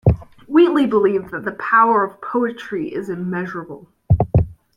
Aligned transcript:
Wheatley 0.47 0.87
believed 0.87 1.29
that 1.29 1.45
the 1.45 1.51
power 1.51 2.03
of 2.03 2.19
poetry 2.21 2.91
is 2.91 3.07
immeasurable. 3.07 3.87